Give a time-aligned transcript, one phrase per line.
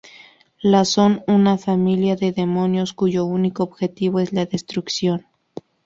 [0.63, 5.27] La son una familia de demonios cuyo único objetivo es la destrucción.